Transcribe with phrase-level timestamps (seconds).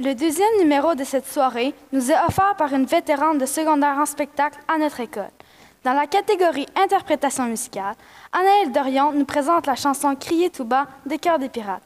[0.00, 4.06] Le deuxième numéro de cette soirée nous est offert par une vétérane de secondaire en
[4.06, 5.30] spectacle à notre école.
[5.84, 7.94] Dans la catégorie interprétation musicale,
[8.32, 11.84] Anaëlle Dorion nous présente la chanson Crier tout bas des Cœurs des Pirates.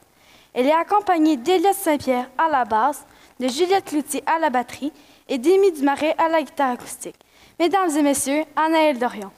[0.55, 3.05] Elle est accompagnée d'Eliott Saint-Pierre à la basse,
[3.39, 4.91] de Juliette Cloutier à la batterie
[5.27, 7.19] et d'Amy Dumaret à la guitare acoustique.
[7.59, 9.29] Mesdames et messieurs, Anaëlle Dorion.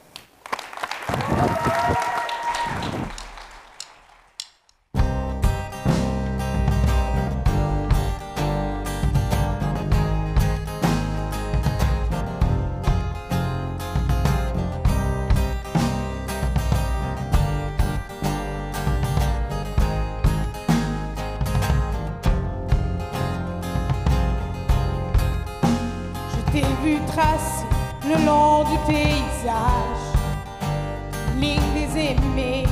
[26.54, 27.66] Je t'ai vu tracer
[28.05, 30.04] le long du paysage,
[31.38, 32.66] ligne des aimés,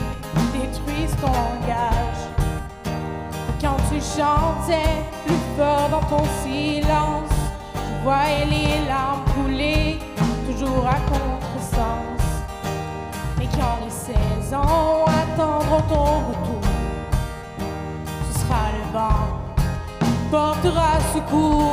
[0.51, 2.21] détruisent ton langage.
[3.61, 7.31] Quand tu chantais plus fort dans ton silence,
[7.73, 9.99] je voyais les larmes couler,
[10.45, 12.43] toujours à contresens.
[13.37, 16.69] Mais quand les saisons attendront ton retour,
[18.27, 19.39] ce sera le vent
[20.01, 21.68] qui portera secours.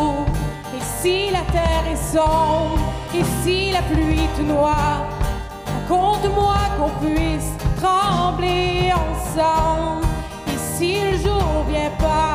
[3.14, 5.06] Et si la pluie te noie,
[5.66, 10.06] raconte-moi qu'on puisse trembler ensemble.
[10.48, 12.25] Et si le jour vient pas,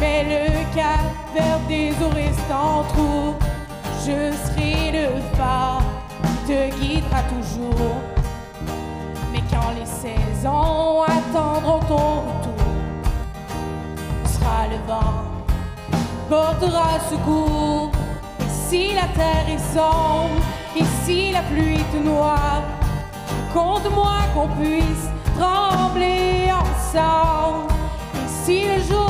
[0.00, 3.34] mets le cap vers des eaux restant trous,
[4.06, 5.82] je serai le phare
[6.22, 7.96] qui te guidera toujours.
[9.32, 12.66] Mais quand les saisons attendront ton retour,
[14.24, 15.30] ce sera le vent
[16.30, 17.90] portera secours.
[18.38, 20.40] Et si la terre est sombre,
[20.76, 22.62] et si la pluie te noie,
[23.52, 27.72] compte-moi qu'on puisse trembler ensemble.
[28.14, 29.09] Et si le jour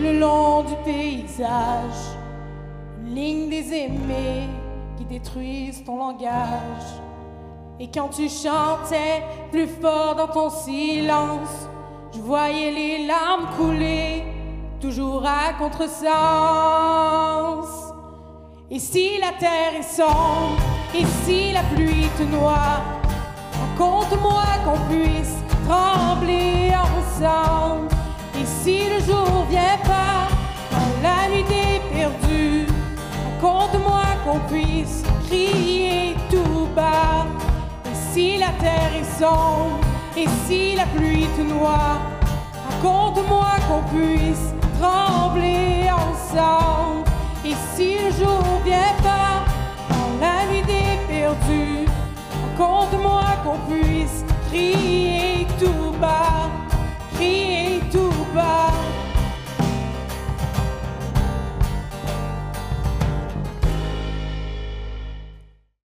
[0.00, 2.16] le long du paysage,
[3.04, 4.48] ligne des aimés
[4.96, 7.00] qui détruisent ton langage.
[7.78, 11.68] Et quand tu chantais plus fort dans ton silence,
[12.14, 14.22] je voyais les larmes couler,
[14.80, 16.04] toujours à contresens.
[18.70, 20.56] Et si la terre est sombre,
[20.94, 22.80] et si la pluie te noie,
[23.60, 27.03] raconte-moi qu'on puisse trembler ensemble.
[35.26, 37.26] crier tout bas.
[37.84, 39.80] Et si la terre est sombre,
[40.16, 41.98] et si la pluie te noie,
[42.70, 47.08] raconte-moi qu'on puisse trembler ensemble.
[47.44, 49.44] Et si le jour vient pas
[49.90, 51.86] dans la nuit des perdus,
[52.58, 56.48] raconte-moi qu'on puisse crier tout bas,
[57.14, 58.73] crier tout bas.